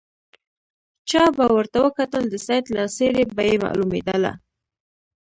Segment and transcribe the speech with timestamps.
[1.09, 4.31] چا به ورته وکتل د سید له څېرې به یې معلومېدله.